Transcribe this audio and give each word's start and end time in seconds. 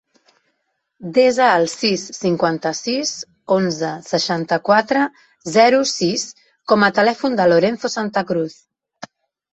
Desa 1.15 1.49
el 1.57 1.65
sis, 1.73 2.05
cinquanta-sis, 2.19 3.11
onze, 3.57 3.91
seixanta-quatre, 4.07 5.05
zero, 5.59 5.83
sis 5.93 6.27
com 6.73 6.87
a 6.89 6.93
telèfon 7.01 7.39
del 7.43 7.55
Lorenzo 7.57 7.93
Santacruz. 8.01 8.57